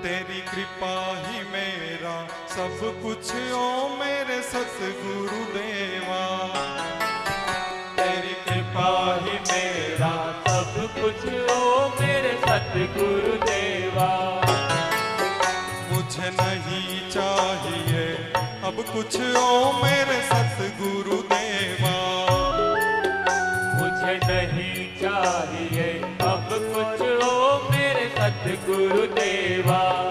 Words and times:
तेरी 0.00 0.40
कृपा 0.40 0.92
ही 1.24 1.40
मेरा, 1.44 2.14
सब 2.50 2.78
कुछ 3.02 3.32
ओ 3.52 3.88
मेरे 3.98 4.40
सतगुरु 4.42 5.40
देवा। 5.54 6.20
तेरी 7.96 8.34
कृपा 8.44 8.88
ही 9.24 9.36
मेरा, 9.50 10.12
सब 10.48 10.78
कुछ 10.94 11.26
ओ 11.50 11.88
मेरे 12.00 12.32
सतगुरु 12.46 13.36
देवा। 13.44 14.10
मुझे 15.92 16.30
नहीं 16.40 17.10
चाहिए 17.10 18.06
अब 18.64 18.84
कुछ 18.92 19.20
ओ 19.36 19.72
मेरे 19.82 20.20
सतगुरु 20.22 21.22
देवा। 21.34 21.99
मेरे 28.46 30.09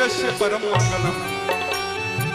शिष्य 0.00 0.30
परम 0.40 0.62
मंगलम। 0.64 1.16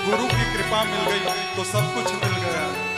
गुरु 0.06 0.26
की 0.28 0.44
कृपा 0.54 0.84
मिल 0.84 1.06
गई 1.10 1.56
तो 1.56 1.64
सब 1.64 1.94
कुछ 1.96 2.12
मिल 2.14 2.36
गया। 2.44 2.95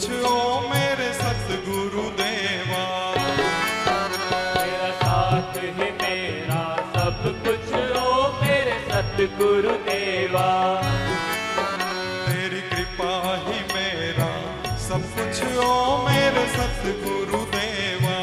सब 0.00 0.06
कुछ 0.06 0.24
ओ 0.26 0.60
मेरे 0.68 1.08
सतगुरु 1.14 2.02
देवा। 2.18 2.84
तेरा 4.54 4.90
साथ 5.00 5.56
ही 5.56 5.88
मेरा 6.00 6.60
सब 6.94 7.18
कुछ 7.44 7.72
ओ 8.00 8.14
मेरे 8.40 8.76
सतगुरु 8.86 9.74
देवा। 9.88 10.46
तेरी 12.28 12.60
कृपा 12.70 13.12
ही 13.44 13.58
मेरा 13.74 14.30
सब 14.88 15.04
कुछ 15.16 15.42
ओ 15.58 15.68
मेरे 16.08 16.46
सतगुरु 16.56 17.44
देवा। 17.56 18.18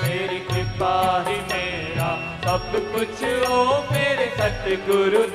तेरी 0.00 0.40
कृपा 0.48 0.96
ही 1.28 1.38
मेरा 1.52 2.10
सब 2.46 2.72
कुछ 2.94 3.24
ओ 3.50 3.62
मेरे 3.92 4.30
सतगुरु 4.40 5.26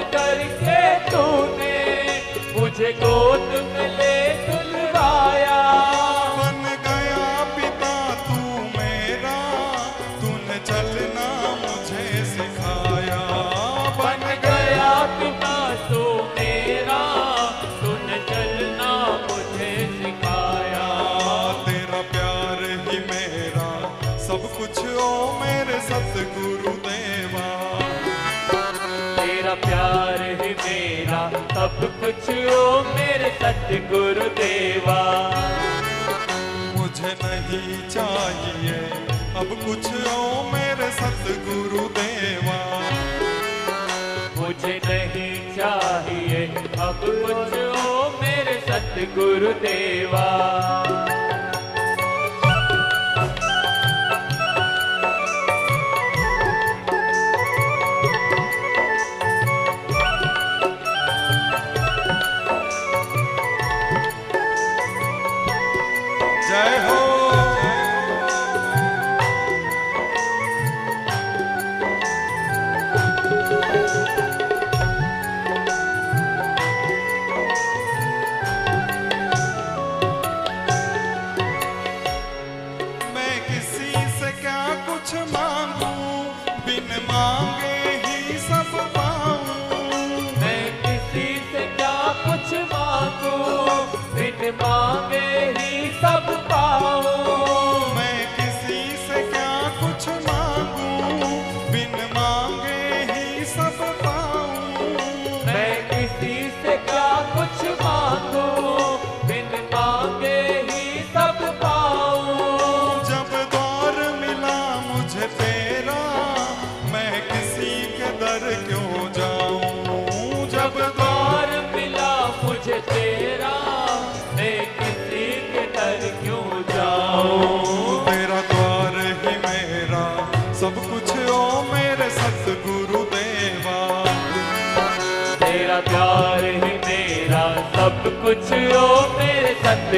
chegou 2.81 3.33
outro 3.33 3.63
feliz. 3.75 4.10
सब 31.31 31.77
कुछ 31.99 32.29
ओ 32.53 32.83
मेरे 32.83 33.29
सतगुरु 33.41 34.25
देवा। 34.39 34.97
मुझे 36.77 37.11
नहीं 37.23 37.89
चाहिए 37.89 38.79
अब 39.39 39.53
कुछ 39.65 39.87
ओ 40.11 40.51
मेरे 40.51 40.91
सतगुरु 40.91 41.87
देवा। 41.99 42.59
मुझे 44.37 44.79
नहीं 44.85 45.55
चाहिए 45.55 46.45
अब 46.79 46.99
कुछ 47.25 47.59
ओ 47.79 48.09
मेरे 48.21 48.59
सतगुरु 48.67 49.53
देवा। 49.53 50.80
ਮਾਂਗੇ 94.51 95.53
ਹੀ 95.59 95.91
ਸਭ 96.01 96.33
ਪਾਉ 96.49 97.30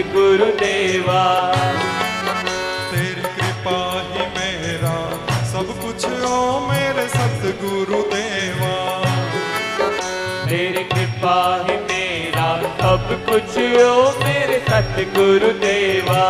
गुरुदेवा। 0.01 1.24
तेरी 2.92 3.22
कृपा 3.36 3.78
ही 4.10 4.25
मेरा 4.36 4.95
सब 5.51 5.68
कुछ 5.81 6.06
ओ 6.06 6.38
मेरे 6.68 7.07
सतगुरुदेवा 7.10 8.74
तेरी 10.50 10.84
कृपा 10.84 11.38
ही 11.68 11.75
मेरा 11.92 12.48
सब 12.81 13.06
कुछ 13.30 13.57
ओ 13.84 14.01
मेरे 14.24 14.60
सतगुरुदेवा 14.69 16.24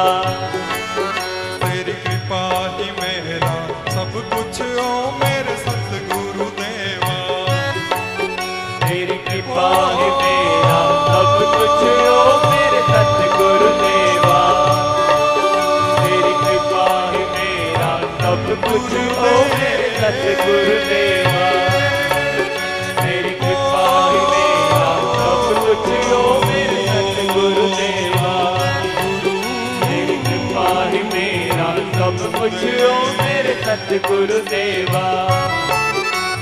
सतगुरु 33.93 34.37
देवा 34.49 35.01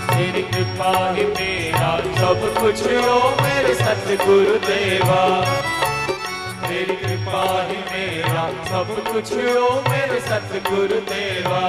तेरी 0.10 0.42
कृपा 0.52 0.92
ही 1.16 1.24
मेरा, 1.30 1.90
सब 2.20 2.44
कुछ 2.58 2.84
हो 3.06 3.16
मेरे 3.42 3.74
सतगुरु 3.76 4.54
देवा 4.68 5.20
तेरी 6.68 6.96
कृपा 7.02 7.44
ही 7.70 7.78
मेरा, 7.90 8.46
सब 8.70 8.94
कुछ 9.12 9.34
हो 9.34 9.68
मेरे 9.90 10.20
सतगुरु 10.30 11.00
देवा 11.12 11.62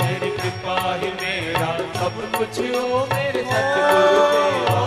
तेरी 0.00 0.30
कृपा 0.38 0.78
ही 0.94 1.12
मेरा, 1.20 1.70
सब 2.00 2.16
कुछ 2.38 2.60
हो 2.60 3.06
मेरे 3.12 3.44
सतगुरु 3.52 4.24
देवा 4.32 4.82